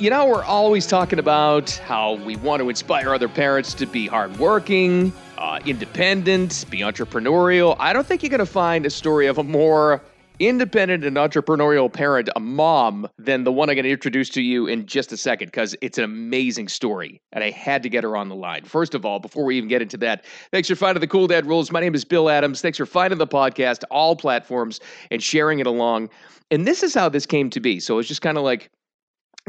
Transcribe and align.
You 0.00 0.08
know, 0.08 0.24
we're 0.24 0.44
always 0.44 0.86
talking 0.86 1.18
about 1.18 1.72
how 1.72 2.14
we 2.14 2.34
want 2.36 2.62
to 2.62 2.70
inspire 2.70 3.12
other 3.12 3.28
parents 3.28 3.74
to 3.74 3.84
be 3.84 4.06
hardworking, 4.06 5.12
uh, 5.36 5.60
independent, 5.66 6.64
be 6.70 6.78
entrepreneurial. 6.78 7.76
I 7.78 7.92
don't 7.92 8.06
think 8.06 8.22
you're 8.22 8.30
going 8.30 8.38
to 8.38 8.46
find 8.46 8.86
a 8.86 8.90
story 8.90 9.26
of 9.26 9.36
a 9.36 9.42
more 9.44 10.00
independent 10.38 11.04
and 11.04 11.18
entrepreneurial 11.18 11.92
parent, 11.92 12.30
a 12.34 12.40
mom, 12.40 13.08
than 13.18 13.44
the 13.44 13.52
one 13.52 13.68
I'm 13.68 13.76
going 13.76 13.84
to 13.84 13.90
introduce 13.90 14.30
to 14.30 14.40
you 14.40 14.66
in 14.66 14.86
just 14.86 15.12
a 15.12 15.18
second 15.18 15.48
because 15.48 15.76
it's 15.82 15.98
an 15.98 16.04
amazing 16.04 16.68
story. 16.68 17.20
And 17.34 17.44
I 17.44 17.50
had 17.50 17.82
to 17.82 17.90
get 17.90 18.02
her 18.02 18.16
on 18.16 18.30
the 18.30 18.34
line. 18.34 18.64
First 18.64 18.94
of 18.94 19.04
all, 19.04 19.18
before 19.18 19.44
we 19.44 19.58
even 19.58 19.68
get 19.68 19.82
into 19.82 19.98
that, 19.98 20.24
thanks 20.50 20.66
for 20.68 20.76
finding 20.76 21.02
the 21.02 21.08
Cool 21.08 21.26
Dad 21.26 21.44
Rules. 21.44 21.70
My 21.70 21.80
name 21.80 21.94
is 21.94 22.06
Bill 22.06 22.30
Adams. 22.30 22.62
Thanks 22.62 22.78
for 22.78 22.86
finding 22.86 23.18
the 23.18 23.26
podcast, 23.26 23.84
all 23.90 24.16
platforms, 24.16 24.80
and 25.10 25.22
sharing 25.22 25.58
it 25.58 25.66
along. 25.66 26.08
And 26.50 26.66
this 26.66 26.82
is 26.82 26.94
how 26.94 27.10
this 27.10 27.26
came 27.26 27.50
to 27.50 27.60
be. 27.60 27.78
So 27.80 27.98
it's 27.98 28.08
just 28.08 28.22
kind 28.22 28.38
of 28.38 28.44
like, 28.44 28.70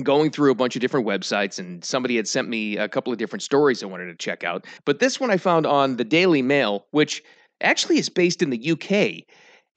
going 0.04 0.32
through 0.32 0.52
a 0.52 0.56
bunch 0.56 0.76
of 0.76 0.82
different 0.82 1.06
websites 1.06 1.60
and 1.60 1.84
somebody 1.84 2.16
had 2.16 2.28
sent 2.28 2.48
me 2.48 2.78
a 2.78 2.88
couple 2.88 3.12
of 3.12 3.20
different 3.20 3.44
stories 3.44 3.84
I 3.84 3.88
wanted 3.88 4.06
to 4.06 4.16
check 4.16 4.44
out. 4.44 4.66
But 4.86 5.00
this 5.00 5.20
one 5.20 5.32
I 5.32 5.38
found 5.38 5.66
on 5.66 5.98
the 5.98 6.04
Daily 6.04 6.42
Mail, 6.42 6.86
which 6.92 7.24
actually 7.62 8.00
is 8.00 8.10
based 8.10 8.42
in 8.42 8.50
the 8.50 8.72
UK. 8.72 9.26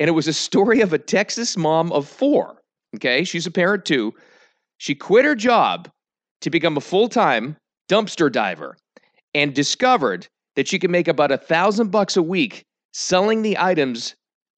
And 0.00 0.08
it 0.08 0.12
was 0.12 0.28
a 0.28 0.32
story 0.32 0.80
of 0.80 0.92
a 0.92 0.98
Texas 0.98 1.56
mom 1.56 1.92
of 1.92 2.08
four. 2.08 2.62
Okay. 2.96 3.24
She's 3.24 3.46
a 3.46 3.50
parent 3.50 3.84
too. 3.84 4.14
She 4.78 4.95
quit 4.95 5.24
her 5.24 5.34
job 5.34 5.88
to 6.41 6.50
become 6.50 6.77
a 6.77 6.80
full 6.80 7.08
time 7.08 7.56
dumpster 7.88 8.30
diver 8.30 8.77
and 9.34 9.55
discovered 9.55 10.27
that 10.56 10.69
she 10.69 10.78
could 10.78 10.91
make 10.91 11.08
about 11.08 11.33
a 11.33 11.38
thousand 11.38 11.91
bucks 11.91 12.16
a 12.16 12.22
week 12.22 12.64
selling 12.92 13.42
the 13.42 13.58
items 13.58 14.14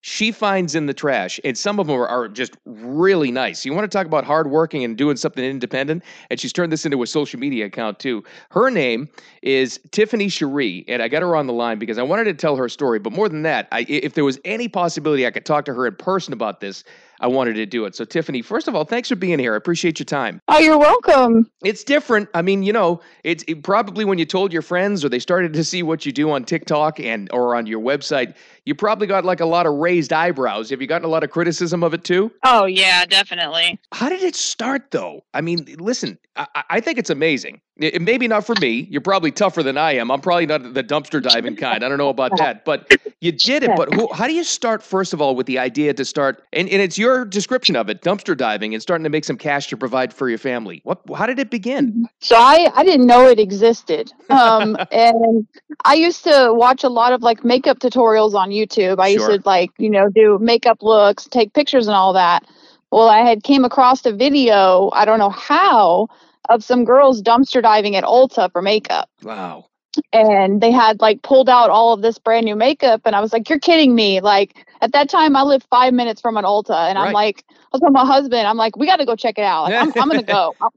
she 0.09 0.31
finds 0.31 0.77
in 0.77 0.87
the 0.87 0.95
trash, 0.95 1.41
and 1.43 1.59
some 1.59 1.81
of 1.81 1.89
them 1.89 1.97
are, 1.97 2.07
are, 2.07 2.29
just 2.29 2.57
really 2.65 3.33
nice. 3.33 3.67
You 3.67 3.75
want 3.75 3.91
to 3.91 3.99
talk 3.99 4.07
about 4.07 4.23
hardworking 4.23 4.85
and 4.85 4.97
doing 4.97 5.17
something 5.17 5.45
independent? 5.45 6.05
And 6.31 6.39
she's 6.39 6.53
turned 6.53 6.71
this 6.71 6.85
into 6.85 7.03
a 7.03 7.09
social 7.09 7.41
media 7.41 7.67
account 7.67 7.99
too. 7.99 8.23
Her 8.51 8.71
name 8.71 9.09
is 9.43 9.81
Tiffany 9.91 10.29
She'ree, 10.29 10.85
and 10.87 11.03
I 11.03 11.09
got 11.09 11.23
her 11.23 11.35
on 11.35 11.49
the 11.49 11.53
line 11.53 11.81
because 11.81 11.99
I 11.99 12.05
wanted 12.05 12.25
to 12.27 12.35
tell 12.35 12.55
her 12.55 12.69
story. 12.69 13.01
But 13.01 13.15
more 13.15 13.29
than 13.29 13.43
that, 13.43 13.67
I, 13.73 13.81
if 13.89 14.15
there 14.15 14.25
was 14.25 14.39
any 14.45 14.69
possibility 14.69 15.27
I 15.27 15.33
could 15.33 15.45
talk 15.45 15.65
to 15.65 15.75
her 15.75 15.89
in 15.89 15.97
person 15.97 16.33
about 16.33 16.61
this, 16.61 16.85
I 17.21 17.27
wanted 17.27 17.55
to 17.55 17.67
do 17.67 17.85
it. 17.85 17.95
So, 17.95 18.05
Tiffany, 18.05 18.43
first 18.43 18.69
of 18.69 18.75
all, 18.75 18.85
thanks 18.85 19.09
for 19.09 19.17
being 19.17 19.39
here. 19.39 19.55
I 19.55 19.57
appreciate 19.57 19.99
your 19.99 20.05
time. 20.05 20.41
Oh, 20.49 20.59
you're 20.59 20.79
welcome. 20.79 21.51
It's 21.65 21.85
different. 21.85 22.29
I 22.35 22.43
mean, 22.43 22.63
you 22.63 22.73
know, 22.73 23.01
it's 23.25 23.45
it 23.49 23.63
probably 23.63 24.05
when 24.05 24.19
you 24.19 24.25
told 24.25 24.53
your 24.53 24.63
friends 24.63 25.05
or 25.05 25.09
they 25.09 25.19
started 25.19 25.53
to 25.53 25.65
see 25.65 25.83
what 25.83 26.07
you 26.07 26.13
do 26.13 26.31
on 26.31 26.45
TikTok 26.45 27.01
and 27.01 27.31
or 27.33 27.55
on 27.55 27.67
your 27.67 27.81
website, 27.81 28.35
you 28.65 28.75
probably 28.75 29.07
got 29.07 29.25
like 29.25 29.41
a 29.41 29.47
lot 29.47 29.67
of 29.67 29.75
raised 29.75 30.13
eyebrows. 30.13 30.71
Have 30.71 30.81
you 30.81 30.87
gotten 30.87 31.05
a 31.05 31.11
lot 31.11 31.25
of 31.25 31.31
criticism 31.31 31.83
of 31.83 31.95
it 31.95 32.05
too? 32.05 32.31
Oh, 32.45 32.67
yeah, 32.67 33.05
definitely. 33.07 33.79
How 33.93 34.09
did 34.09 34.23
it 34.23 34.37
start 34.37 34.91
though? 34.91 35.25
I 35.35 35.41
mean, 35.41 35.67
listen, 35.79 36.19
I, 36.37 36.47
I 36.71 36.81
think 36.81 36.99
it's 36.99 37.11
amazing. 37.11 37.61
It, 37.79 38.01
maybe 38.01 38.27
not 38.27 38.47
for 38.47 38.55
me. 38.61 38.87
You're 38.91 39.03
probably 39.03 39.31
tougher 39.31 39.63
than 39.63 39.77
I 39.77 39.93
am. 39.93 40.11
I'm 40.11 40.21
probably 40.21 40.47
not 40.47 40.73
the 40.73 40.83
dumpster 40.83 41.23
diving 41.23 41.57
kind. 41.57 41.85
I 41.85 41.89
don't 41.89 41.99
know 41.99 42.09
about 42.09 42.37
that, 42.39 42.65
but 42.65 42.91
you 43.21 43.33
did 43.33 43.65
it. 43.65 43.71
But 43.77 43.93
who, 43.93 44.11
how 44.15 44.27
do 44.27 44.33
you 44.33 44.45
start, 44.45 44.83
first 44.83 45.13
of 45.13 45.21
all, 45.21 45.37
with 45.37 45.47
the 45.47 45.59
idea 45.59 45.93
to 45.93 46.05
start? 46.05 46.43
And, 46.55 46.71
and 46.71 46.81
it's 46.81 46.97
your 46.97 47.27
description 47.27 47.77
of 47.77 47.91
it 47.91 48.01
dumpster 48.01 48.35
diving 48.35 48.73
and 48.73 48.83
starting 48.83 49.05
to 49.05 49.11
make 49.11 49.25
some 49.25 49.37
cash 49.37 49.69
to 49.69 49.77
provide 49.77 50.15
for 50.15 50.31
your 50.31 50.39
family. 50.39 50.81
What, 50.85 51.03
how 51.15 51.27
did 51.27 51.39
it 51.39 51.51
begin? 51.51 52.07
So 52.21 52.37
I, 52.37 52.71
I 52.75 52.83
didn't 52.83 53.07
know 53.07 53.29
it 53.29 53.39
existed. 53.39 54.11
Um, 54.31 54.79
and 54.91 55.47
I 55.85 55.95
used 55.95 56.25
to 56.25 56.55
watch 56.55 56.83
a 56.83 56.89
lot 56.89 57.13
of 57.13 57.23
like 57.23 57.45
makeup 57.45 57.79
tutorials 57.79 58.33
on 58.33 58.51
YouTube. 58.51 59.01
I 59.01 59.15
sure. 59.15 59.31
used 59.31 59.43
to 59.43 59.49
like, 59.49 59.71
you 59.77 59.91
know, 59.91 60.09
do 60.09 60.39
makeup 60.41 60.83
looks, 60.83 61.27
take 61.27 61.53
pictures 61.53 61.87
and 61.89 61.95
all 61.95 62.15
that. 62.15 62.47
Well, 62.91 63.09
I 63.09 63.19
had 63.19 63.43
came 63.43 63.65
across 63.65 64.07
a 64.07 64.13
video, 64.13 64.91
I 64.95 65.05
don't 65.05 65.19
know 65.19 65.29
how, 65.29 66.09
of 66.49 66.65
some 66.65 66.85
girls 66.85 67.23
dumpster 67.23 67.63
diving 67.63 67.97
at 67.97 68.05
Ulta 68.05 68.51
for 68.53 68.63
makeup. 68.63 69.09
Wow. 69.23 69.67
And 70.13 70.61
they 70.61 70.71
had 70.71 71.01
like 71.01 71.23
pulled 71.23 71.49
out 71.49 71.71
all 71.71 71.93
of 71.95 72.03
this 72.03 72.19
brand 72.19 72.45
new 72.45 72.55
makeup. 72.55 73.03
And 73.05 73.17
I 73.17 73.21
was 73.21 73.33
like, 73.33 73.49
you're 73.49 73.59
kidding 73.59 73.95
me. 73.95 74.21
Like 74.21 74.67
at 74.83 74.93
that 74.93 75.09
time, 75.09 75.37
I 75.37 75.43
lived 75.43 75.67
five 75.71 75.95
minutes 75.95 76.21
from 76.21 76.37
an 76.37 76.45
Ulta. 76.45 76.89
And 76.89 76.99
right. 76.99 77.09
I'm 77.09 77.13
like, 77.13 77.45
I 77.51 77.55
was 77.73 77.81
with 77.83 77.93
my 77.93 78.05
husband. 78.05 78.47
I'm 78.47 78.57
like, 78.57 78.77
we 78.77 78.87
got 78.87 78.97
to 78.97 79.07
go 79.07 79.17
check 79.17 79.39
it 79.39 79.45
out. 79.45 79.65
Like, 79.65 79.75
I'm, 79.75 80.03
I'm 80.03 80.09
going 80.09 80.21
to 80.21 80.27
go. 80.27 80.55
I'm, 80.61 80.71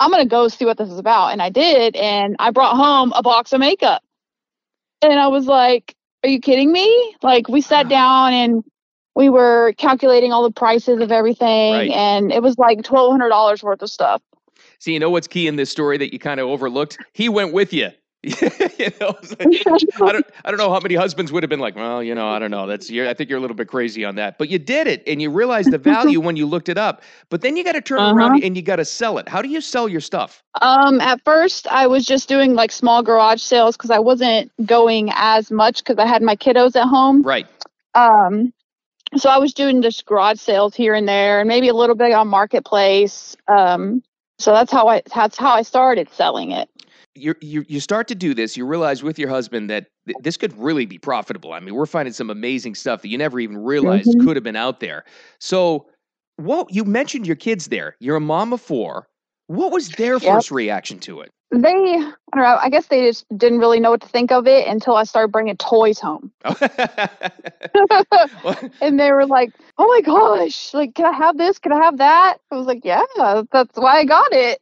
I'm 0.00 0.10
going 0.10 0.24
to 0.24 0.28
go 0.28 0.48
see 0.48 0.64
what 0.64 0.76
this 0.76 0.90
is 0.90 0.98
about. 0.98 1.28
And 1.28 1.40
I 1.40 1.50
did. 1.50 1.94
And 1.94 2.34
I 2.38 2.50
brought 2.50 2.76
home 2.76 3.12
a 3.14 3.22
box 3.22 3.52
of 3.52 3.60
makeup. 3.60 4.02
And 5.02 5.20
I 5.20 5.28
was 5.28 5.46
like, 5.46 5.94
are 6.24 6.28
you 6.28 6.40
kidding 6.40 6.72
me? 6.72 7.16
Like 7.22 7.48
we 7.48 7.60
sat 7.60 7.86
uh-huh. 7.86 7.88
down 7.90 8.32
and 8.32 8.64
we 9.14 9.28
were 9.28 9.74
calculating 9.78 10.32
all 10.32 10.42
the 10.42 10.50
prices 10.50 11.00
of 11.00 11.12
everything. 11.12 11.74
Right. 11.74 11.90
And 11.90 12.32
it 12.32 12.42
was 12.42 12.58
like 12.58 12.78
$1,200 12.78 13.62
worth 13.62 13.82
of 13.82 13.90
stuff. 13.90 14.22
See, 14.78 14.92
you 14.92 14.98
know 14.98 15.10
what's 15.10 15.26
key 15.26 15.46
in 15.46 15.56
this 15.56 15.70
story 15.70 15.98
that 15.98 16.12
you 16.12 16.18
kind 16.18 16.40
of 16.40 16.48
overlooked? 16.48 16.98
He 17.12 17.28
went 17.28 17.52
with 17.52 17.72
you. 17.72 17.90
you 18.24 18.90
know, 19.00 19.14
I 20.02 20.12
don't, 20.12 20.26
I 20.46 20.50
don't 20.50 20.56
know 20.56 20.72
how 20.72 20.80
many 20.80 20.94
husbands 20.94 21.30
would 21.30 21.42
have 21.42 21.50
been 21.50 21.60
like, 21.60 21.76
well, 21.76 22.02
you 22.02 22.14
know, 22.14 22.26
I 22.26 22.38
don't 22.38 22.50
know. 22.50 22.66
That's, 22.66 22.90
you're, 22.90 23.06
I 23.06 23.12
think 23.12 23.28
you're 23.28 23.38
a 23.38 23.40
little 23.40 23.56
bit 23.56 23.68
crazy 23.68 24.02
on 24.02 24.14
that, 24.14 24.38
but 24.38 24.48
you 24.48 24.58
did 24.58 24.86
it, 24.86 25.02
and 25.06 25.20
you 25.20 25.28
realized 25.28 25.70
the 25.70 25.78
value 25.92 26.20
when 26.20 26.34
you 26.34 26.46
looked 26.46 26.70
it 26.70 26.78
up. 26.78 27.02
But 27.28 27.42
then 27.42 27.54
you 27.54 27.62
got 27.62 27.72
to 27.72 27.82
turn 27.82 27.98
uh-huh. 27.98 28.14
around 28.14 28.42
and 28.42 28.56
you 28.56 28.62
got 28.62 28.76
to 28.76 28.84
sell 28.86 29.18
it. 29.18 29.28
How 29.28 29.42
do 29.42 29.48
you 29.48 29.60
sell 29.60 29.90
your 29.90 30.00
stuff? 30.00 30.42
Um, 30.62 31.02
at 31.02 31.22
first, 31.22 31.66
I 31.66 31.86
was 31.86 32.06
just 32.06 32.26
doing 32.26 32.54
like 32.54 32.72
small 32.72 33.02
garage 33.02 33.42
sales 33.42 33.76
because 33.76 33.90
I 33.90 33.98
wasn't 33.98 34.50
going 34.64 35.10
as 35.14 35.50
much 35.50 35.84
because 35.84 35.98
I 35.98 36.06
had 36.06 36.22
my 36.22 36.36
kiddos 36.36 36.76
at 36.76 36.88
home. 36.88 37.22
Right. 37.22 37.46
Um, 37.94 38.54
so 39.16 39.28
I 39.28 39.36
was 39.36 39.52
doing 39.52 39.82
just 39.82 40.06
garage 40.06 40.40
sales 40.40 40.74
here 40.74 40.94
and 40.94 41.06
there, 41.06 41.40
and 41.40 41.48
maybe 41.48 41.68
a 41.68 41.74
little 41.74 41.94
bit 41.94 42.12
on 42.12 42.28
marketplace. 42.28 43.36
Um, 43.48 44.02
so 44.38 44.52
that's 44.52 44.72
how 44.72 44.88
I 44.88 45.02
that's 45.14 45.36
how 45.36 45.54
I 45.54 45.62
started 45.62 46.10
selling 46.10 46.50
it. 46.50 46.68
You 47.14 47.34
you 47.40 47.64
you 47.68 47.80
start 47.80 48.08
to 48.08 48.14
do 48.14 48.34
this. 48.34 48.56
You 48.56 48.66
realize 48.66 49.02
with 49.02 49.18
your 49.18 49.28
husband 49.28 49.70
that 49.70 49.86
th- 50.06 50.16
this 50.20 50.36
could 50.36 50.56
really 50.58 50.86
be 50.86 50.98
profitable. 50.98 51.52
I 51.52 51.60
mean, 51.60 51.74
we're 51.74 51.86
finding 51.86 52.12
some 52.12 52.30
amazing 52.30 52.74
stuff 52.74 53.02
that 53.02 53.08
you 53.08 53.18
never 53.18 53.38
even 53.38 53.56
realized 53.56 54.08
mm-hmm. 54.08 54.26
could 54.26 54.36
have 54.36 54.42
been 54.42 54.56
out 54.56 54.80
there. 54.80 55.04
So, 55.38 55.86
what 56.36 56.74
you 56.74 56.84
mentioned 56.84 57.26
your 57.26 57.36
kids 57.36 57.68
there. 57.68 57.96
You're 58.00 58.16
a 58.16 58.20
mom 58.20 58.52
of 58.52 58.60
four. 58.60 59.06
What 59.46 59.72
was 59.72 59.90
their 59.90 60.14
yep. 60.14 60.22
first 60.22 60.50
reaction 60.50 60.98
to 61.00 61.20
it? 61.20 61.30
They, 61.54 61.70
I 61.70 62.12
don't 62.34 62.42
know. 62.42 62.58
I 62.60 62.68
guess 62.68 62.86
they 62.86 63.06
just 63.06 63.26
didn't 63.38 63.60
really 63.60 63.78
know 63.78 63.90
what 63.92 64.00
to 64.00 64.08
think 64.08 64.32
of 64.32 64.48
it 64.48 64.66
until 64.66 64.96
I 64.96 65.04
started 65.04 65.30
bringing 65.30 65.56
toys 65.56 66.00
home. 66.00 66.32
and 68.80 68.98
they 68.98 69.12
were 69.12 69.26
like, 69.26 69.52
"Oh 69.78 69.86
my 69.86 70.00
gosh! 70.00 70.74
Like, 70.74 70.96
can 70.96 71.06
I 71.06 71.12
have 71.12 71.38
this? 71.38 71.60
Can 71.60 71.72
I 71.72 71.76
have 71.76 71.98
that?" 71.98 72.38
I 72.50 72.56
was 72.56 72.66
like, 72.66 72.84
"Yeah, 72.84 73.02
that's 73.52 73.78
why 73.78 73.98
I 73.98 74.04
got 74.04 74.32
it." 74.32 74.60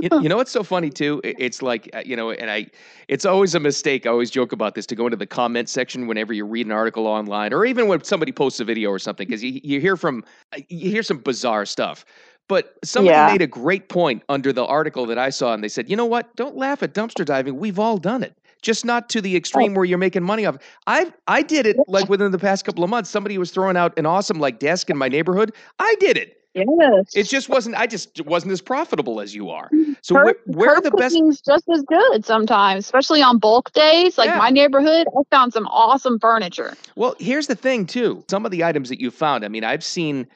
you, 0.00 0.08
you, 0.20 0.28
know 0.28 0.36
what's 0.36 0.52
so 0.52 0.62
funny 0.62 0.90
too? 0.90 1.20
It's 1.24 1.60
like 1.60 1.90
uh, 1.92 2.02
you 2.04 2.14
know, 2.14 2.30
and 2.30 2.50
I, 2.50 2.66
it's 3.08 3.24
always 3.24 3.54
a 3.54 3.60
mistake. 3.60 4.06
I 4.06 4.10
always 4.10 4.30
joke 4.30 4.52
about 4.52 4.74
this 4.74 4.86
to 4.86 4.94
go 4.94 5.06
into 5.06 5.16
the 5.16 5.26
comment 5.26 5.68
section 5.68 6.06
whenever 6.06 6.32
you 6.32 6.44
read 6.44 6.66
an 6.66 6.72
article 6.72 7.06
online, 7.06 7.52
or 7.52 7.64
even 7.64 7.88
when 7.88 8.04
somebody 8.04 8.32
posts 8.32 8.60
a 8.60 8.64
video 8.64 8.90
or 8.90 8.98
something, 8.98 9.26
because 9.26 9.42
you, 9.42 9.60
you 9.64 9.80
hear 9.80 9.96
from 9.96 10.24
uh, 10.52 10.60
you 10.68 10.90
hear 10.90 11.02
some 11.02 11.18
bizarre 11.18 11.66
stuff. 11.66 12.04
But 12.48 12.78
somebody 12.82 13.14
yeah. 13.14 13.30
made 13.30 13.42
a 13.42 13.46
great 13.46 13.88
point 13.88 14.22
under 14.28 14.52
the 14.52 14.64
article 14.64 15.06
that 15.06 15.18
I 15.18 15.30
saw, 15.30 15.52
and 15.52 15.62
they 15.62 15.68
said, 15.68 15.88
you 15.88 15.96
know 15.96 16.06
what? 16.06 16.34
Don't 16.34 16.56
laugh 16.56 16.82
at 16.82 16.94
dumpster 16.94 17.24
diving. 17.24 17.58
We've 17.58 17.78
all 17.78 17.98
done 17.98 18.22
it. 18.22 18.34
Just 18.60 18.84
not 18.84 19.08
to 19.10 19.20
the 19.20 19.36
extreme 19.36 19.74
where 19.74 19.84
you're 19.84 19.98
making 19.98 20.24
money 20.24 20.44
off. 20.44 20.56
I 20.88 21.12
I 21.28 21.42
did 21.42 21.64
it 21.64 21.76
like 21.86 22.08
within 22.08 22.32
the 22.32 22.40
past 22.40 22.64
couple 22.64 22.82
of 22.82 22.90
months. 22.90 23.08
Somebody 23.08 23.38
was 23.38 23.52
throwing 23.52 23.76
out 23.76 23.96
an 23.96 24.04
awesome 24.04 24.40
like 24.40 24.58
desk 24.58 24.90
in 24.90 24.96
my 24.96 25.06
neighborhood. 25.06 25.52
I 25.78 25.94
did 26.00 26.16
it. 26.16 26.38
Yes. 26.54 27.14
It 27.14 27.24
just 27.24 27.48
wasn't. 27.48 27.76
I 27.76 27.86
just 27.86 28.24
wasn't 28.24 28.52
as 28.52 28.60
profitable 28.60 29.20
as 29.20 29.34
you 29.34 29.50
are. 29.50 29.68
Mm-hmm. 29.68 29.92
So 30.02 30.16
her, 30.16 30.34
where, 30.46 30.70
are 30.70 30.80
the 30.80 30.90
best? 30.90 31.14
Things 31.14 31.40
just 31.40 31.68
as 31.68 31.82
good 31.82 32.24
sometimes, 32.24 32.84
especially 32.84 33.22
on 33.22 33.38
bulk 33.38 33.72
days. 33.74 34.18
Like 34.18 34.28
yeah. 34.28 34.38
my 34.38 34.50
neighborhood, 34.50 35.06
I 35.16 35.22
found 35.30 35.52
some 35.52 35.66
awesome 35.68 36.18
furniture. 36.18 36.74
Well, 36.96 37.14
here's 37.20 37.46
the 37.46 37.54
thing 37.54 37.86
too. 37.86 38.24
Some 38.28 38.44
of 38.44 38.50
the 38.50 38.64
items 38.64 38.88
that 38.88 39.00
you 39.00 39.10
found. 39.10 39.44
I 39.44 39.48
mean, 39.48 39.62
I've 39.62 39.84
seen 39.84 40.26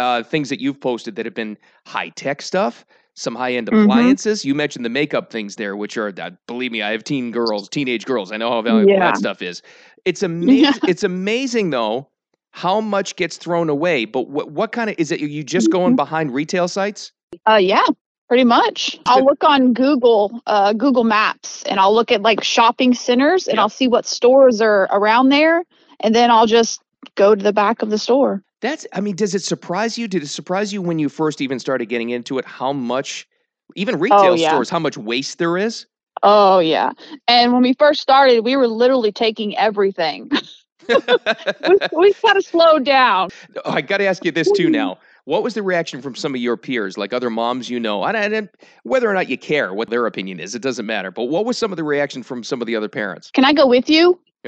uh, 0.00 0.22
things 0.22 0.48
that 0.48 0.60
you've 0.60 0.80
posted 0.80 1.16
that 1.16 1.26
have 1.26 1.34
been 1.34 1.56
high 1.86 2.08
tech 2.10 2.42
stuff, 2.42 2.84
some 3.14 3.34
high 3.34 3.52
end 3.52 3.68
mm-hmm. 3.68 3.82
appliances. 3.82 4.40
Mm-hmm. 4.40 4.48
You 4.48 4.54
mentioned 4.54 4.84
the 4.84 4.90
makeup 4.90 5.30
things 5.30 5.56
there, 5.56 5.76
which 5.76 5.96
are, 5.96 6.10
that. 6.12 6.46
believe 6.46 6.72
me, 6.72 6.82
I 6.82 6.90
have 6.92 7.04
teen 7.04 7.30
girls, 7.30 7.68
teenage 7.68 8.06
girls. 8.06 8.32
I 8.32 8.36
know 8.38 8.50
how 8.50 8.62
valuable 8.62 8.92
yeah. 8.92 9.00
that 9.00 9.16
stuff 9.16 9.42
is. 9.42 9.62
It's 10.04 10.22
amazing. 10.30 10.82
It's 10.88 11.04
amazing 11.04 11.70
though 11.70 12.08
how 12.52 12.80
much 12.80 13.16
gets 13.16 13.36
thrown 13.36 13.68
away. 13.68 14.04
But 14.04 14.28
what 14.28 14.50
what 14.50 14.72
kind 14.72 14.90
of 14.90 14.96
is 14.98 15.12
it? 15.12 15.22
Are 15.22 15.26
you 15.26 15.44
just 15.44 15.70
going 15.70 15.90
mm-hmm. 15.90 15.96
behind 15.96 16.34
retail 16.34 16.68
sites? 16.68 17.12
Uh, 17.48 17.56
yeah, 17.56 17.86
pretty 18.28 18.44
much. 18.44 18.98
I'll 19.06 19.24
look 19.24 19.44
on 19.44 19.72
Google, 19.72 20.40
uh, 20.46 20.72
Google 20.72 21.04
Maps, 21.04 21.62
and 21.64 21.78
I'll 21.78 21.94
look 21.94 22.10
at 22.10 22.22
like 22.22 22.42
shopping 22.42 22.94
centers, 22.94 23.46
and 23.46 23.56
yeah. 23.56 23.62
I'll 23.62 23.68
see 23.68 23.88
what 23.88 24.06
stores 24.06 24.60
are 24.60 24.88
around 24.90 25.28
there, 25.28 25.62
and 26.00 26.14
then 26.14 26.30
I'll 26.30 26.46
just 26.46 26.82
go 27.14 27.34
to 27.34 27.42
the 27.42 27.52
back 27.52 27.82
of 27.82 27.90
the 27.90 27.98
store. 27.98 28.42
That's, 28.60 28.86
I 28.92 29.00
mean, 29.00 29.16
does 29.16 29.34
it 29.34 29.42
surprise 29.42 29.96
you? 29.96 30.06
Did 30.06 30.22
it 30.22 30.28
surprise 30.28 30.72
you 30.72 30.82
when 30.82 30.98
you 30.98 31.08
first 31.08 31.40
even 31.40 31.58
started 31.58 31.86
getting 31.86 32.10
into 32.10 32.38
it 32.38 32.44
how 32.44 32.72
much, 32.72 33.26
even 33.74 33.94
oh, 33.96 33.98
retail 33.98 34.20
oh, 34.20 34.34
yeah. 34.34 34.50
stores, 34.50 34.68
how 34.68 34.78
much 34.78 34.98
waste 34.98 35.38
there 35.38 35.56
is? 35.56 35.86
Oh, 36.22 36.58
yeah. 36.58 36.92
And 37.28 37.52
when 37.52 37.62
we 37.62 37.72
first 37.74 38.00
started, 38.00 38.44
we 38.44 38.56
were 38.56 38.68
literally 38.68 39.12
taking 39.12 39.56
everything. 39.56 40.30
we, 40.88 41.78
we 41.96 42.12
kind 42.24 42.36
of 42.36 42.44
slowed 42.44 42.84
down. 42.84 43.30
Oh, 43.64 43.70
I 43.70 43.80
got 43.80 43.98
to 43.98 44.04
ask 44.04 44.24
you 44.24 44.32
this 44.32 44.50
too 44.52 44.64
mm-hmm. 44.64 44.72
now. 44.72 44.98
What 45.24 45.42
was 45.42 45.54
the 45.54 45.62
reaction 45.62 46.02
from 46.02 46.14
some 46.14 46.34
of 46.34 46.40
your 46.40 46.56
peers, 46.56 46.96
like 46.98 47.12
other 47.12 47.30
moms 47.30 47.70
you 47.70 47.80
know? 47.80 48.04
And, 48.04 48.16
and 48.16 48.48
whether 48.84 49.08
or 49.10 49.14
not 49.14 49.28
you 49.28 49.38
care 49.38 49.74
what 49.74 49.90
their 49.90 50.06
opinion 50.06 50.40
is, 50.40 50.54
it 50.54 50.62
doesn't 50.62 50.86
matter. 50.86 51.10
But 51.10 51.24
what 51.24 51.44
was 51.44 51.58
some 51.58 51.72
of 51.72 51.76
the 51.76 51.84
reaction 51.84 52.22
from 52.22 52.42
some 52.44 52.60
of 52.60 52.66
the 52.66 52.76
other 52.76 52.88
parents? 52.88 53.30
Can 53.30 53.44
I 53.44 53.52
go 53.52 53.66
with 53.66 53.88
you? 53.88 54.18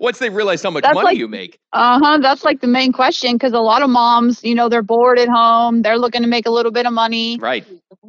Once 0.00 0.18
they 0.18 0.28
realize 0.28 0.62
how 0.64 0.70
much 0.70 0.82
that's 0.82 0.94
money 0.94 1.04
like, 1.06 1.16
you 1.16 1.28
make. 1.28 1.60
Uh 1.72 2.00
huh. 2.02 2.18
That's 2.18 2.42
like 2.44 2.60
the 2.60 2.66
main 2.66 2.92
question 2.92 3.34
because 3.34 3.52
a 3.52 3.60
lot 3.60 3.82
of 3.82 3.90
moms, 3.90 4.42
you 4.42 4.54
know, 4.54 4.68
they're 4.68 4.82
bored 4.82 5.16
at 5.18 5.28
home. 5.28 5.82
They're 5.82 5.98
looking 5.98 6.22
to 6.22 6.28
make 6.28 6.44
a 6.44 6.50
little 6.50 6.72
bit 6.72 6.86
of 6.86 6.92
money. 6.92 7.38
Right. 7.38 7.64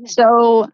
So 0.06 0.72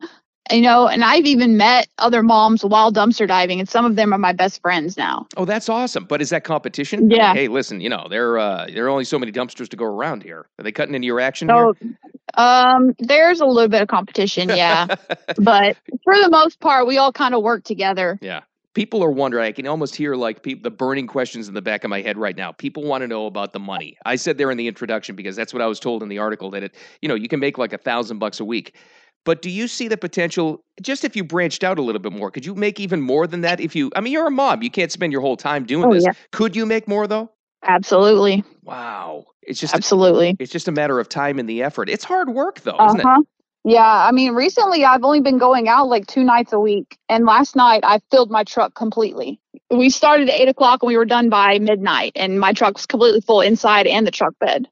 you 0.51 0.62
know, 0.62 0.88
and 0.88 1.03
I've 1.03 1.25
even 1.25 1.57
met 1.57 1.88
other 1.98 2.24
moms 2.24 2.63
while 2.63 2.92
dumpster 2.92 3.27
diving, 3.27 3.59
and 3.59 3.69
some 3.69 3.86
of 3.86 3.95
them 3.95 4.13
are 4.13 4.18
my 4.18 4.33
best 4.33 4.62
friends 4.62 4.98
now. 4.98 5.27
Oh, 5.38 5.45
that's 5.45 5.69
awesome! 5.69 6.06
But 6.06 6.21
is 6.21 6.30
that 6.30 6.44
competition? 6.44 7.09
Yeah. 7.09 7.31
I 7.31 7.33
mean, 7.33 7.36
hey, 7.36 7.48
listen, 7.48 7.81
you 7.81 7.89
know, 7.89 8.07
there 8.09 8.38
uh, 8.38 8.68
there 8.74 8.86
are 8.86 8.89
only 8.89 9.06
so 9.06 9.18
many 9.18 9.31
dumpsters 9.31 9.69
to 9.69 9.75
go 9.75 9.86
around 9.86 10.24
here. 10.24 10.48
Are 10.59 10.63
they 10.63 10.71
cutting 10.71 10.95
into 10.95 11.06
your 11.06 11.19
action 11.19 11.48
so, 11.48 11.74
here? 11.80 11.98
Um, 12.36 12.95
there's 13.00 13.42
a 13.42 13.45
little 13.45 13.69
bit 13.69 13.81
of 13.81 13.88
competition, 13.88 14.50
yeah, 14.50 14.88
but 15.38 15.77
for 16.03 16.15
the 16.15 16.30
most 16.30 16.59
part, 16.59 16.88
we 16.88 16.98
all 16.98 17.12
kind 17.12 17.33
of 17.36 17.44
work 17.44 17.63
together. 17.63 18.19
Yeah. 18.21 18.42
People 18.74 19.03
are 19.03 19.12
wondering. 19.12 19.44
I 19.44 19.51
can 19.51 19.68
almost 19.68 19.98
hear 19.98 20.15
like 20.15 20.44
pe- 20.44 20.53
the 20.53 20.71
burning 20.71 21.06
questions 21.06 21.50
in 21.50 21.53
the 21.53 21.62
back 21.62 21.83
of 21.83 21.89
my 21.89 22.01
head 22.01 22.18
right 22.18 22.38
now. 22.38 22.53
People 22.53 22.83
want 22.83 23.01
to 23.01 23.07
know 23.07 23.25
about 23.25 23.51
the 23.51 23.59
money. 23.59 23.98
I 24.06 24.15
said 24.15 24.38
there 24.38 24.50
in 24.50 24.57
the 24.57 24.69
introduction 24.69 25.13
because 25.13 25.36
that's 25.36 25.53
what 25.53 25.62
I 25.62 25.65
was 25.65 25.77
told 25.77 26.01
in 26.01 26.07
the 26.07 26.19
article 26.19 26.50
that 26.51 26.63
it, 26.63 26.75
you 27.01 27.09
know, 27.09 27.15
you 27.15 27.27
can 27.27 27.42
make 27.42 27.57
like 27.57 27.74
a 27.74 27.77
thousand 27.77 28.19
bucks 28.19 28.39
a 28.39 28.45
week. 28.45 28.74
But 29.23 29.41
do 29.41 29.50
you 29.50 29.68
see 29.68 29.88
the 29.88 29.97
potential, 29.97 30.63
just 30.81 31.03
if 31.03 31.15
you 31.15 31.23
branched 31.23 31.63
out 31.63 31.77
a 31.77 31.81
little 31.81 32.01
bit 32.01 32.12
more, 32.12 32.31
could 32.31 32.45
you 32.45 32.56
make 32.56 32.79
even 32.79 33.01
more 33.01 33.27
than 33.27 33.41
that? 33.41 33.59
If 33.59 33.75
you, 33.75 33.91
I 33.95 34.01
mean, 34.01 34.13
you're 34.13 34.27
a 34.27 34.31
mom, 34.31 34.63
you 34.63 34.71
can't 34.71 34.91
spend 34.91 35.12
your 35.12 35.21
whole 35.21 35.38
time 35.38 35.65
doing 35.65 35.85
oh, 35.85 35.94
this. 35.94 36.03
Yeah. 36.03 36.13
Could 36.31 36.56
you 36.56 36.65
make 36.65 36.88
more 36.88 37.07
though? 37.07 37.31
Absolutely. 37.63 38.44
Wow. 38.63 39.25
It's 39.44 39.59
just, 39.59 39.75
absolutely. 39.75 40.29
A, 40.29 40.35
it's 40.39 40.51
just 40.51 40.68
a 40.68 40.71
matter 40.71 41.00
of 41.00 41.07
time 41.07 41.38
and 41.38 41.47
the 41.47 41.62
effort. 41.62 41.89
It's 41.89 42.03
hard 42.03 42.29
work 42.29 42.62
though, 42.62 42.77
isn't 42.85 43.00
uh-huh. 43.01 43.21
it? 43.21 43.27
Yeah, 43.63 44.07
I 44.07 44.12
mean, 44.12 44.33
recently 44.33 44.83
I've 44.85 45.03
only 45.03 45.21
been 45.21 45.38
going 45.38 45.67
out 45.67 45.88
like 45.88 46.07
two 46.07 46.24
nights 46.24 46.51
a 46.51 46.59
week, 46.59 46.97
and 47.09 47.25
last 47.25 47.56
night 47.56 47.81
I 47.83 48.00
filled 48.09 48.31
my 48.31 48.44
truck 48.44 48.74
completely. 48.74 49.39
We 49.69 49.91
started 49.91 50.29
at 50.29 50.39
eight 50.39 50.47
o'clock 50.47 50.81
and 50.81 50.88
we 50.88 50.97
were 50.97 51.06
done 51.06 51.29
by 51.29 51.59
midnight, 51.59 52.13
and 52.15 52.39
my 52.39 52.53
truck 52.53 52.74
was 52.74 52.88
completely 52.88 53.21
full 53.21 53.41
inside 53.41 53.85
and 53.85 54.07
the 54.07 54.12
truck 54.12 54.33
bed. 54.39 54.67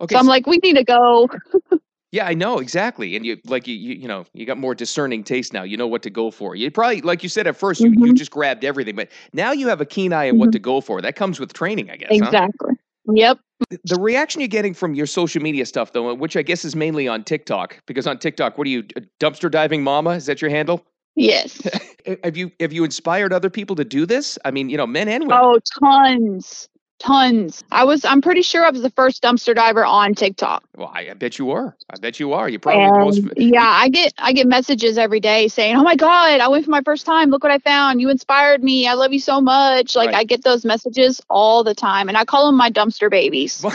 Okay, 0.00 0.14
so 0.14 0.20
I'm 0.20 0.26
like, 0.26 0.46
we 0.46 0.58
need 0.58 0.76
to 0.76 0.84
go. 0.84 1.28
Yeah, 2.10 2.26
I 2.26 2.32
know 2.32 2.58
exactly, 2.58 3.16
and 3.16 3.26
you 3.26 3.36
like 3.44 3.66
you, 3.66 3.74
you 3.74 3.94
you 3.94 4.08
know 4.08 4.24
you 4.32 4.46
got 4.46 4.56
more 4.56 4.74
discerning 4.74 5.22
taste 5.22 5.52
now. 5.52 5.62
You 5.62 5.76
know 5.76 5.86
what 5.86 6.02
to 6.04 6.10
go 6.10 6.30
for. 6.30 6.56
You 6.56 6.70
probably 6.70 7.02
like 7.02 7.22
you 7.22 7.28
said 7.28 7.46
at 7.46 7.58
1st 7.58 7.80
you, 7.80 7.90
mm-hmm. 7.90 8.06
you 8.06 8.14
just 8.14 8.30
grabbed 8.30 8.64
everything, 8.64 8.96
but 8.96 9.10
now 9.34 9.52
you 9.52 9.68
have 9.68 9.82
a 9.82 9.84
keen 9.84 10.14
eye 10.14 10.28
on 10.28 10.32
mm-hmm. 10.34 10.40
what 10.40 10.52
to 10.52 10.58
go 10.58 10.80
for. 10.80 11.02
That 11.02 11.16
comes 11.16 11.38
with 11.38 11.52
training, 11.52 11.90
I 11.90 11.96
guess. 11.96 12.08
Exactly. 12.10 12.70
Huh? 12.70 13.12
Yep. 13.14 13.38
The 13.84 14.00
reaction 14.00 14.40
you're 14.40 14.48
getting 14.48 14.72
from 14.72 14.94
your 14.94 15.06
social 15.06 15.42
media 15.42 15.66
stuff, 15.66 15.92
though, 15.92 16.14
which 16.14 16.36
I 16.36 16.42
guess 16.42 16.64
is 16.64 16.76
mainly 16.76 17.08
on 17.08 17.24
TikTok, 17.24 17.82
because 17.86 18.06
on 18.06 18.18
TikTok, 18.18 18.56
what 18.56 18.66
are 18.66 18.70
you 18.70 18.84
dumpster 19.20 19.50
diving 19.50 19.82
mama? 19.82 20.10
Is 20.10 20.26
that 20.26 20.40
your 20.40 20.50
handle? 20.50 20.84
Yes. 21.14 21.60
have 22.24 22.36
you 22.36 22.52
have 22.60 22.72
you 22.72 22.84
inspired 22.84 23.32
other 23.32 23.50
people 23.50 23.76
to 23.76 23.84
do 23.84 24.06
this? 24.06 24.38
I 24.44 24.50
mean, 24.50 24.70
you 24.70 24.76
know, 24.76 24.86
men 24.86 25.08
and 25.08 25.24
women. 25.24 25.38
Oh, 25.42 25.58
tons 25.82 26.68
tons. 26.98 27.64
I 27.70 27.84
was, 27.84 28.04
I'm 28.04 28.20
pretty 28.20 28.42
sure 28.42 28.64
I 28.64 28.70
was 28.70 28.82
the 28.82 28.90
first 28.90 29.22
dumpster 29.22 29.54
diver 29.54 29.84
on 29.84 30.14
TikTok. 30.14 30.64
Well, 30.76 30.90
I, 30.94 31.10
I 31.10 31.14
bet 31.14 31.38
you 31.38 31.50
are. 31.50 31.76
I 31.90 31.96
bet 31.98 32.20
you 32.20 32.32
are. 32.32 32.48
You 32.48 32.58
probably 32.58 32.82
and, 32.82 32.98
most. 32.98 33.22
Yeah, 33.36 33.66
I 33.66 33.88
get, 33.88 34.12
I 34.18 34.32
get 34.32 34.46
messages 34.46 34.98
every 34.98 35.20
day 35.20 35.48
saying, 35.48 35.76
"Oh 35.76 35.82
my 35.82 35.96
god, 35.96 36.40
I 36.40 36.48
went 36.48 36.64
for 36.64 36.70
my 36.70 36.82
first 36.82 37.06
time. 37.06 37.30
Look 37.30 37.42
what 37.42 37.52
I 37.52 37.58
found. 37.58 38.00
You 38.00 38.10
inspired 38.10 38.62
me. 38.62 38.86
I 38.86 38.94
love 38.94 39.12
you 39.12 39.20
so 39.20 39.40
much." 39.40 39.96
Like 39.96 40.08
right. 40.08 40.16
I 40.16 40.24
get 40.24 40.44
those 40.44 40.64
messages 40.64 41.20
all 41.30 41.64
the 41.64 41.74
time, 41.74 42.08
and 42.08 42.16
I 42.16 42.24
call 42.24 42.46
them 42.46 42.56
my 42.56 42.70
dumpster 42.70 43.10
babies. 43.10 43.64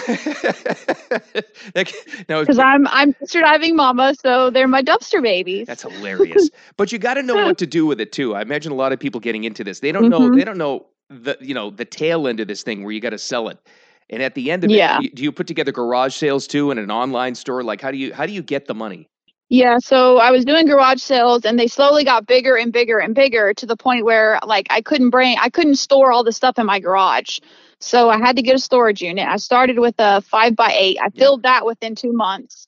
Because 1.73 2.59
I'm, 2.59 2.87
I'm 2.87 3.13
dumpster 3.13 3.41
diving 3.41 3.75
mama, 3.75 4.13
so 4.21 4.49
they're 4.49 4.67
my 4.67 4.81
dumpster 4.81 5.21
babies. 5.21 5.67
That's 5.67 5.83
hilarious. 5.83 6.49
but 6.77 6.91
you 6.91 6.99
got 6.99 7.15
to 7.15 7.23
know 7.23 7.35
what 7.45 7.57
to 7.59 7.67
do 7.67 7.85
with 7.85 7.99
it 7.99 8.11
too. 8.11 8.35
I 8.35 8.41
imagine 8.41 8.71
a 8.71 8.75
lot 8.75 8.91
of 8.91 8.99
people 8.99 9.19
getting 9.19 9.43
into 9.43 9.63
this. 9.63 9.79
They 9.79 9.91
don't 9.91 10.03
mm-hmm. 10.03 10.29
know. 10.29 10.35
They 10.35 10.43
don't 10.43 10.57
know 10.57 10.85
the 11.21 11.37
you 11.39 11.53
know 11.53 11.69
the 11.69 11.85
tail 11.85 12.27
end 12.27 12.39
of 12.39 12.47
this 12.47 12.63
thing 12.63 12.83
where 12.83 12.91
you 12.91 12.99
got 12.99 13.11
to 13.11 13.17
sell 13.17 13.49
it. 13.49 13.59
And 14.09 14.21
at 14.21 14.35
the 14.35 14.51
end 14.51 14.63
of 14.63 14.69
yeah. 14.69 14.99
it 15.01 15.15
do 15.15 15.23
you 15.23 15.31
put 15.31 15.47
together 15.47 15.71
garage 15.71 16.15
sales 16.15 16.47
too 16.47 16.71
in 16.71 16.77
an 16.77 16.91
online 16.91 17.35
store? 17.35 17.63
Like 17.63 17.81
how 17.81 17.91
do 17.91 17.97
you 17.97 18.13
how 18.13 18.25
do 18.25 18.33
you 18.33 18.43
get 18.43 18.67
the 18.67 18.73
money? 18.73 19.09
Yeah 19.49 19.77
so 19.79 20.17
i 20.17 20.31
was 20.31 20.45
doing 20.45 20.65
garage 20.65 21.01
sales 21.01 21.45
and 21.45 21.59
they 21.59 21.67
slowly 21.67 22.03
got 22.03 22.25
bigger 22.25 22.55
and 22.55 22.71
bigger 22.73 22.97
and 22.97 23.13
bigger 23.13 23.53
to 23.53 23.65
the 23.65 23.75
point 23.75 24.03
where 24.03 24.39
like 24.45 24.65
i 24.71 24.81
couldn't 24.81 25.11
bring 25.11 25.37
i 25.39 25.49
couldn't 25.49 25.75
store 25.75 26.11
all 26.11 26.23
the 26.23 26.31
stuff 26.31 26.57
in 26.57 26.65
my 26.65 26.79
garage. 26.79 27.39
So 27.79 28.09
i 28.09 28.17
had 28.17 28.35
to 28.37 28.41
get 28.41 28.55
a 28.55 28.59
storage 28.59 29.01
unit. 29.01 29.27
I 29.27 29.37
started 29.37 29.79
with 29.79 29.95
a 29.99 30.21
5 30.21 30.55
by 30.55 30.73
8 30.75 30.97
i 31.01 31.09
filled 31.09 31.43
that 31.43 31.65
within 31.65 31.95
two 31.95 32.13
months. 32.13 32.67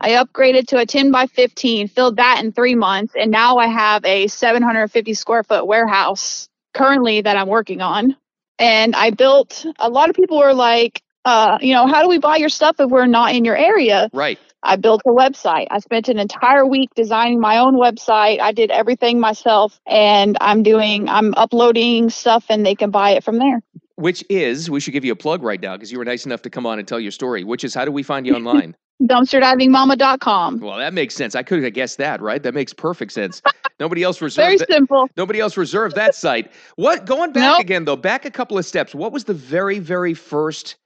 I 0.00 0.10
upgraded 0.10 0.66
to 0.68 0.78
a 0.78 0.86
10 0.86 1.12
by 1.12 1.26
15, 1.28 1.88
filled 1.88 2.16
that 2.16 2.42
in 2.42 2.52
three 2.52 2.74
months, 2.74 3.14
and 3.16 3.30
now 3.30 3.58
I 3.58 3.68
have 3.68 4.04
a 4.04 4.26
750 4.26 5.14
square 5.14 5.44
foot 5.44 5.66
warehouse 5.66 6.48
currently 6.74 7.20
that 7.20 7.36
I'm 7.36 7.48
working 7.48 7.80
on. 7.80 8.16
And 8.58 8.94
I 8.94 9.10
built, 9.10 9.64
a 9.78 9.88
lot 9.88 10.10
of 10.10 10.16
people 10.16 10.38
were 10.38 10.54
like, 10.54 11.02
uh, 11.24 11.58
you 11.60 11.72
know, 11.72 11.86
how 11.86 12.02
do 12.02 12.08
we 12.08 12.18
buy 12.18 12.36
your 12.36 12.48
stuff 12.48 12.76
if 12.78 12.90
we're 12.90 13.06
not 13.06 13.34
in 13.34 13.44
your 13.44 13.56
area? 13.56 14.10
Right. 14.12 14.38
I 14.62 14.76
built 14.76 15.02
a 15.06 15.10
website. 15.10 15.66
I 15.70 15.78
spent 15.78 16.08
an 16.08 16.18
entire 16.18 16.66
week 16.66 16.90
designing 16.94 17.40
my 17.40 17.58
own 17.58 17.74
website. 17.74 18.40
I 18.40 18.52
did 18.52 18.70
everything 18.70 19.20
myself 19.20 19.80
and 19.86 20.36
I'm 20.40 20.62
doing, 20.62 21.08
I'm 21.08 21.34
uploading 21.34 22.10
stuff 22.10 22.46
and 22.48 22.64
they 22.64 22.74
can 22.74 22.90
buy 22.90 23.10
it 23.10 23.24
from 23.24 23.38
there. 23.38 23.60
Which 23.96 24.24
is, 24.28 24.70
we 24.70 24.80
should 24.80 24.92
give 24.92 25.04
you 25.04 25.12
a 25.12 25.16
plug 25.16 25.42
right 25.42 25.60
now 25.60 25.76
because 25.76 25.92
you 25.92 25.98
were 25.98 26.04
nice 26.04 26.26
enough 26.26 26.42
to 26.42 26.50
come 26.50 26.66
on 26.66 26.78
and 26.78 26.88
tell 26.88 26.98
your 26.98 27.12
story, 27.12 27.44
which 27.44 27.62
is 27.62 27.74
how 27.74 27.84
do 27.84 27.92
we 27.92 28.02
find 28.02 28.26
you 28.26 28.34
online? 28.36 28.74
dumpsterdivingmama.com. 29.02 30.60
Well, 30.60 30.78
that 30.78 30.94
makes 30.94 31.14
sense. 31.14 31.34
I 31.34 31.42
could 31.42 31.62
have 31.62 31.72
guessed 31.74 31.98
that, 31.98 32.20
right? 32.20 32.42
That 32.42 32.54
makes 32.54 32.72
perfect 32.72 33.12
sense. 33.12 33.42
Nobody 33.80 34.02
else 34.02 34.20
reserved. 34.20 34.44
Very 34.44 34.56
that, 34.58 34.70
simple. 34.70 35.08
Nobody 35.16 35.40
else 35.40 35.56
reserved 35.56 35.96
that 35.96 36.14
site. 36.14 36.50
What? 36.76 37.06
Going 37.06 37.32
back 37.32 37.54
nope. 37.54 37.60
again 37.60 37.84
though, 37.84 37.96
back 37.96 38.24
a 38.24 38.30
couple 38.30 38.56
of 38.56 38.64
steps. 38.64 38.94
What 38.94 39.12
was 39.12 39.24
the 39.24 39.34
very, 39.34 39.78
very 39.78 40.14
first 40.14 40.76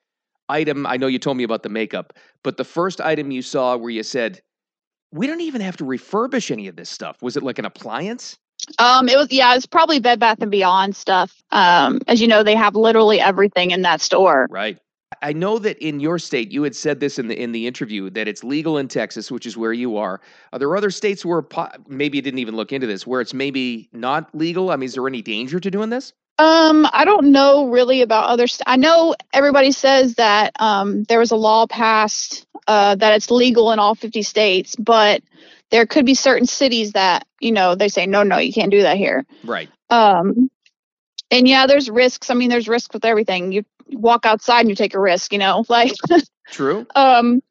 item? 0.49 0.87
I 0.87 0.97
know 0.97 1.07
you 1.07 1.19
told 1.19 1.37
me 1.37 1.45
about 1.45 1.63
the 1.63 1.69
makeup, 1.69 2.15
but 2.43 2.57
the 2.57 2.65
first 2.65 3.01
item 3.01 3.31
you 3.31 3.43
saw 3.43 3.77
where 3.77 3.91
you 3.91 4.03
said, 4.03 4.41
"We 5.13 5.27
don't 5.27 5.43
even 5.43 5.61
have 5.61 5.77
to 5.79 5.85
refurbish 5.85 6.51
any 6.51 6.67
of 6.67 6.77
this 6.77 6.89
stuff." 6.89 7.23
Was 7.23 7.37
it 7.37 7.43
like 7.43 7.59
an 7.59 7.67
appliance? 7.67 8.39
Um, 8.79 9.09
it 9.09 9.17
was 9.17 9.31
yeah, 9.31 9.55
it's 9.55 9.67
probably 9.67 10.01
Bed 10.01 10.19
Bath 10.19 10.39
and 10.41 10.51
Beyond 10.51 10.97
stuff. 10.97 11.43
Um, 11.51 12.01
as 12.07 12.21
you 12.21 12.27
know, 12.27 12.43
they 12.43 12.55
have 12.55 12.75
literally 12.75 13.21
everything 13.21 13.71
in 13.71 13.83
that 13.83 14.01
store. 14.01 14.49
Right. 14.51 14.79
I 15.23 15.32
know 15.32 15.59
that 15.59 15.79
in 15.79 16.00
your 16.00 16.19
state, 16.19 16.53
you 16.53 16.62
had 16.62 16.76
said 16.76 17.00
this 17.00 17.19
in 17.19 17.29
the 17.29 17.41
in 17.41 17.53
the 17.53 17.67
interview 17.67 18.11
that 18.11 18.29
it's 18.29 18.44
legal 18.44 18.79
in 18.79 18.88
Texas, 18.88 19.31
which 19.31 19.47
is 19.47 19.56
where 19.56 19.73
you 19.73 19.97
are. 19.97 20.21
Are 20.52 20.59
there 20.59 20.76
other 20.76 20.90
states 20.90 21.25
where 21.25 21.43
maybe 21.87 22.19
you 22.19 22.23
didn't 22.23 22.38
even 22.38 22.57
look 22.57 22.73
into 22.73 22.87
this, 22.87 23.07
where 23.07 23.21
it's 23.21 23.35
maybe 23.35 23.88
not 23.93 24.35
legal? 24.35 24.71
I 24.71 24.76
mean, 24.76 24.87
is 24.87 24.95
there 24.95 25.07
any 25.07 25.23
danger 25.23 25.61
to 25.61 25.71
doing 25.71 25.90
this? 25.90 26.12
Um, 26.38 26.87
I 26.93 27.04
don't 27.04 27.33
know 27.33 27.69
really 27.69 28.00
about 28.02 28.28
other. 28.28 28.47
St- 28.47 28.62
I 28.66 28.76
know 28.76 29.14
everybody 29.33 29.73
says 29.73 30.14
that 30.14 30.52
um, 30.61 31.02
there 31.04 31.19
was 31.19 31.33
a 31.33 31.37
law 31.37 31.66
passed 31.66 32.47
uh, 32.69 32.95
that 32.95 33.14
it's 33.14 33.31
legal 33.31 33.73
in 33.73 33.81
all 33.81 33.97
50 33.97 34.23
states, 34.23 34.76
but 34.76 35.23
there 35.71 35.85
could 35.85 36.07
be 36.07 36.14
certain 36.14 36.47
cities 36.47 36.93
that 36.93 37.26
you 37.40 37.50
know 37.50 37.75
they 37.75 37.88
say 37.88 38.07
no, 38.07 38.23
no, 38.23 38.38
you 38.38 38.52
can't 38.52 38.71
do 38.71 38.83
that 38.83 38.97
here. 38.97 39.26
Right. 39.43 39.69
Um, 39.90 40.49
and 41.31 41.49
yeah, 41.49 41.66
there's 41.66 41.90
risks. 41.90 42.31
I 42.31 42.35
mean, 42.35 42.49
there's 42.50 42.69
risks 42.69 42.93
with 42.93 43.04
everything. 43.04 43.52
You 43.52 43.64
walk 43.92 44.26
outside 44.26 44.61
and 44.61 44.68
you 44.68 44.75
take 44.75 44.95
a 44.95 45.00
risk, 45.00 45.33
you 45.33 45.38
know, 45.38 45.64
like 45.68 45.92
true. 46.50 46.87
um, 46.95 47.42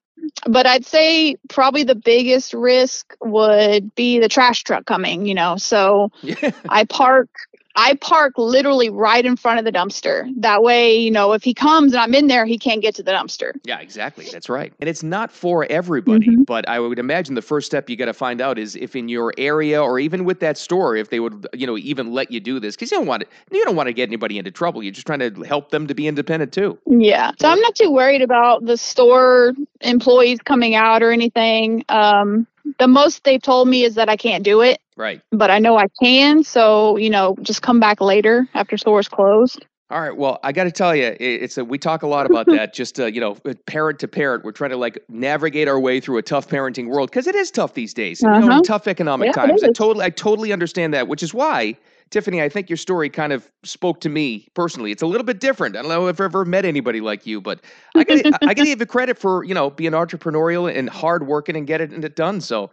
but 0.45 0.65
I'd 0.65 0.85
say 0.85 1.35
probably 1.49 1.83
the 1.83 1.95
biggest 1.95 2.53
risk 2.53 3.15
would 3.21 3.93
be 3.95 4.19
the 4.19 4.29
trash 4.29 4.63
truck 4.63 4.85
coming, 4.85 5.25
you 5.25 5.35
know. 5.35 5.57
So 5.57 6.11
yeah. 6.21 6.51
I 6.67 6.85
park 6.85 7.29
I 7.77 7.93
park 8.01 8.33
literally 8.37 8.89
right 8.89 9.23
in 9.23 9.37
front 9.37 9.59
of 9.59 9.65
the 9.65 9.71
dumpster. 9.71 10.27
That 10.35 10.63
way, 10.63 10.97
you 10.97 11.11
know, 11.11 11.33
if 11.33 11.43
he 11.43 11.53
comes 11.53 11.93
and 11.93 12.01
I'm 12.01 12.15
in 12.15 12.25
there, 12.25 12.45
he 12.45 12.57
can't 12.57 12.81
get 12.81 12.95
to 12.95 13.03
the 13.03 13.11
dumpster. 13.11 13.53
Yeah, 13.65 13.79
exactly. 13.79 14.25
That's 14.31 14.49
right. 14.49 14.73
And 14.79 14.89
it's 14.89 15.03
not 15.03 15.31
for 15.31 15.65
everybody, 15.69 16.27
mm-hmm. 16.27 16.43
but 16.43 16.67
I 16.67 16.79
would 16.79 16.97
imagine 16.97 17.35
the 17.35 17.41
first 17.43 17.67
step 17.67 17.87
you 17.87 17.95
got 17.95 18.05
to 18.05 18.13
find 18.13 18.41
out 18.41 18.57
is 18.57 18.75
if 18.75 18.95
in 18.95 19.09
your 19.09 19.31
area 19.37 19.81
or 19.81 19.99
even 19.99 20.25
with 20.25 20.39
that 20.39 20.57
store, 20.57 20.95
if 20.95 21.11
they 21.11 21.19
would, 21.19 21.47
you 21.53 21.67
know, 21.67 21.77
even 21.77 22.11
let 22.11 22.31
you 22.31 22.39
do 22.39 22.59
this, 22.59 22.75
because 22.75 22.91
you 22.91 22.97
don't 22.97 23.05
want 23.05 23.21
to, 23.21 23.55
you 23.55 23.63
don't 23.63 23.75
want 23.75 23.87
to 23.87 23.93
get 23.93 24.09
anybody 24.09 24.39
into 24.39 24.49
trouble. 24.49 24.81
You're 24.81 24.91
just 24.91 25.05
trying 25.05 25.19
to 25.19 25.43
help 25.43 25.69
them 25.69 25.85
to 25.85 25.93
be 25.93 26.07
independent 26.07 26.51
too. 26.51 26.79
Yeah. 26.87 27.31
So 27.39 27.47
I'm 27.47 27.59
not 27.61 27.75
too 27.75 27.91
worried 27.91 28.23
about 28.23 28.65
the 28.65 28.77
store 28.77 29.53
employees 29.81 30.39
coming 30.39 30.73
out 30.73 31.03
or 31.03 31.11
anything. 31.11 31.85
Um, 31.89 32.47
the 32.79 32.87
most 32.87 33.23
they've 33.23 33.41
told 33.41 33.67
me 33.67 33.83
is 33.83 33.93
that 33.95 34.09
I 34.09 34.17
can't 34.17 34.43
do 34.43 34.61
it. 34.61 34.81
Right. 34.97 35.21
But 35.31 35.51
I 35.51 35.59
know 35.59 35.77
I 35.77 35.87
can. 36.01 36.43
So, 36.43 36.97
you 36.97 37.09
know, 37.09 37.37
just 37.41 37.61
come 37.61 37.79
back 37.79 38.01
later 38.01 38.47
after 38.55 38.77
stores 38.77 39.07
closed. 39.07 39.65
All 39.89 40.01
right. 40.01 40.15
Well, 40.17 40.39
I 40.43 40.51
got 40.51 40.65
to 40.65 40.71
tell 40.71 40.93
you, 40.93 41.15
it's 41.17 41.57
a, 41.57 41.63
we 41.63 41.77
talk 41.77 42.03
a 42.03 42.07
lot 42.07 42.25
about 42.25 42.45
that. 42.47 42.73
Just 42.73 42.99
uh, 42.99 43.05
you 43.05 43.21
know, 43.21 43.35
parent 43.67 43.99
to 43.99 44.07
parent, 44.07 44.43
we're 44.43 44.51
trying 44.51 44.71
to 44.71 44.77
like 44.77 45.01
navigate 45.07 45.69
our 45.69 45.79
way 45.79 46.01
through 46.01 46.17
a 46.17 46.21
tough 46.23 46.49
parenting 46.49 46.87
world 46.87 47.09
because 47.09 47.27
it 47.27 47.35
is 47.35 47.51
tough 47.51 47.73
these 47.73 47.93
days. 47.93 48.21
Uh-huh. 48.21 48.39
You 48.39 48.45
know, 48.47 48.51
uh-huh. 48.53 48.63
tough 48.63 48.87
economic 48.87 49.27
yeah, 49.27 49.45
times. 49.45 49.63
I 49.63 49.71
totally, 49.71 50.03
I 50.03 50.09
totally 50.09 50.51
understand 50.51 50.93
that. 50.93 51.07
Which 51.07 51.23
is 51.23 51.33
why 51.33 51.77
Tiffany, 52.09 52.41
I 52.41 52.49
think 52.49 52.69
your 52.69 52.77
story 52.77 53.09
kind 53.09 53.31
of 53.31 53.49
spoke 53.63 54.01
to 54.01 54.09
me 54.09 54.47
personally. 54.55 54.91
It's 54.91 55.03
a 55.03 55.07
little 55.07 55.25
bit 55.25 55.39
different. 55.39 55.77
I 55.77 55.83
don't 55.83 55.89
know 55.89 56.07
if 56.07 56.15
I've 56.15 56.25
ever 56.25 56.43
met 56.43 56.65
anybody 56.65 56.99
like 56.99 57.25
you, 57.25 57.39
but 57.39 57.61
I 57.95 58.03
got 58.03 58.43
I 58.43 58.53
to 58.53 58.55
give 58.65 58.79
you 58.79 58.85
credit 58.85 59.17
for 59.17 59.45
you 59.45 59.53
know 59.53 59.69
being 59.69 59.91
entrepreneurial 59.91 60.73
and 60.73 60.89
hardworking 60.89 61.55
and 61.55 61.67
get 61.67 61.79
it, 61.81 61.91
and 61.91 62.03
it 62.03 62.15
done. 62.15 62.41
So 62.41 62.71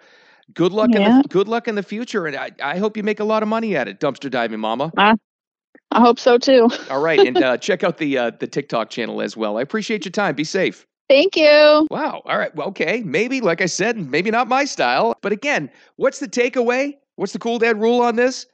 good 0.52 0.72
luck 0.72 0.90
yeah. 0.92 1.16
in 1.16 1.22
the 1.22 1.28
good 1.28 1.48
luck 1.48 1.68
in 1.68 1.74
the 1.74 1.82
future, 1.82 2.26
and 2.26 2.36
I, 2.36 2.50
I 2.62 2.78
hope 2.78 2.96
you 2.96 3.02
make 3.02 3.20
a 3.20 3.24
lot 3.24 3.42
of 3.42 3.48
money 3.48 3.76
at 3.76 3.88
it, 3.88 4.00
dumpster 4.00 4.30
diving, 4.30 4.60
Mama. 4.60 4.92
Uh, 4.96 5.16
I 5.90 6.00
hope 6.00 6.18
so 6.18 6.38
too. 6.38 6.68
All 6.90 7.00
right, 7.00 7.20
and 7.20 7.38
uh, 7.42 7.56
check 7.56 7.84
out 7.84 7.98
the 7.98 8.18
uh, 8.18 8.30
the 8.38 8.46
TikTok 8.46 8.90
channel 8.90 9.22
as 9.22 9.36
well. 9.36 9.58
I 9.58 9.62
appreciate 9.62 10.04
your 10.04 10.12
time. 10.12 10.34
Be 10.34 10.44
safe. 10.44 10.86
Thank 11.08 11.36
you. 11.36 11.86
Wow. 11.90 12.22
All 12.24 12.38
right. 12.38 12.54
Well, 12.54 12.68
okay. 12.68 13.02
Maybe, 13.04 13.40
like 13.40 13.60
I 13.60 13.66
said, 13.66 13.98
maybe 13.98 14.30
not 14.30 14.48
my 14.48 14.64
style. 14.64 15.14
But 15.20 15.32
again, 15.32 15.70
what's 15.96 16.18
the 16.18 16.28
takeaway? 16.28 16.94
What's 17.16 17.32
the 17.34 17.38
cool 17.38 17.58
dad 17.58 17.78
rule 17.80 18.00
on 18.00 18.16
this? 18.16 18.46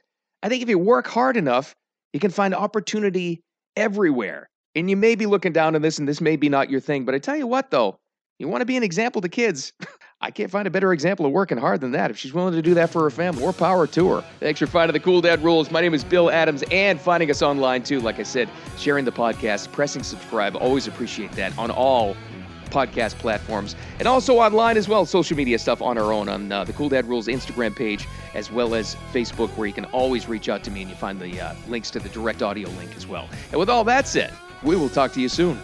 I 0.43 0.49
think 0.49 0.61
if 0.61 0.69
you 0.69 0.77
work 0.77 1.07
hard 1.07 1.37
enough, 1.37 1.75
you 2.13 2.19
can 2.19 2.31
find 2.31 2.53
opportunity 2.53 3.41
everywhere. 3.77 4.49
And 4.75 4.89
you 4.89 4.97
may 4.97 5.15
be 5.15 5.25
looking 5.25 5.53
down 5.53 5.75
on 5.75 5.81
this, 5.81 5.97
and 5.97 6.07
this 6.07 6.21
may 6.21 6.35
be 6.35 6.49
not 6.49 6.69
your 6.69 6.79
thing. 6.79 7.05
But 7.05 7.15
I 7.15 7.19
tell 7.19 7.37
you 7.37 7.47
what, 7.47 7.71
though, 7.71 7.99
you 8.39 8.47
want 8.47 8.61
to 8.61 8.65
be 8.65 8.77
an 8.77 8.83
example 8.83 9.21
to 9.21 9.29
kids. 9.29 9.71
I 10.23 10.29
can't 10.29 10.51
find 10.51 10.67
a 10.67 10.71
better 10.71 10.93
example 10.93 11.25
of 11.25 11.31
working 11.31 11.57
hard 11.57 11.81
than 11.81 11.91
that. 11.91 12.11
If 12.11 12.17
she's 12.17 12.31
willing 12.31 12.53
to 12.53 12.61
do 12.61 12.75
that 12.75 12.91
for 12.91 13.01
her 13.01 13.09
family, 13.09 13.41
more 13.41 13.53
power 13.53 13.87
to 13.87 14.09
her. 14.09 14.23
Thanks 14.39 14.59
for 14.59 14.67
finding 14.67 14.93
the 14.93 14.99
Cool 14.99 15.19
Dad 15.19 15.43
Rules. 15.43 15.71
My 15.71 15.81
name 15.81 15.95
is 15.95 16.03
Bill 16.03 16.29
Adams 16.29 16.63
and 16.71 17.01
finding 17.01 17.31
us 17.31 17.41
online 17.41 17.81
too. 17.81 17.99
Like 17.99 18.19
I 18.19 18.23
said, 18.23 18.47
sharing 18.77 19.03
the 19.03 19.11
podcast, 19.11 19.71
pressing 19.71 20.03
subscribe. 20.03 20.55
Always 20.55 20.85
appreciate 20.85 21.31
that 21.33 21.57
on 21.57 21.71
all 21.71 22.15
podcast 22.65 23.15
platforms 23.15 23.75
and 23.99 24.07
also 24.07 24.37
online 24.37 24.77
as 24.77 24.87
well. 24.87 25.05
Social 25.05 25.35
media 25.35 25.57
stuff 25.57 25.81
on 25.81 25.97
our 25.97 26.13
own 26.13 26.29
on 26.29 26.51
uh, 26.51 26.63
the 26.63 26.73
Cool 26.73 26.89
Dad 26.89 27.07
Rules 27.07 27.27
Instagram 27.27 27.75
page 27.75 28.07
as 28.35 28.51
well 28.51 28.75
as 28.75 28.95
Facebook, 29.11 29.49
where 29.57 29.67
you 29.67 29.73
can 29.73 29.85
always 29.85 30.29
reach 30.29 30.49
out 30.49 30.63
to 30.65 30.71
me 30.71 30.81
and 30.81 30.89
you 30.89 30.95
find 30.95 31.19
the 31.19 31.41
uh, 31.41 31.55
links 31.67 31.89
to 31.91 31.99
the 31.99 32.09
direct 32.09 32.43
audio 32.43 32.69
link 32.69 32.95
as 32.95 33.07
well. 33.07 33.27
And 33.49 33.59
with 33.59 33.69
all 33.69 33.83
that 33.85 34.07
said, 34.07 34.31
we 34.61 34.75
will 34.75 34.89
talk 34.89 35.11
to 35.13 35.21
you 35.21 35.29
soon. 35.29 35.59